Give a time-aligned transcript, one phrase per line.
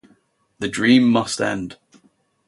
[0.57, 1.77] The dream must end.